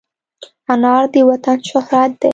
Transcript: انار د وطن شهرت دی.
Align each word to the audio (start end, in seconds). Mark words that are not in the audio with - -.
انار 0.71 1.03
د 1.13 1.15
وطن 1.29 1.57
شهرت 1.69 2.11
دی. 2.21 2.29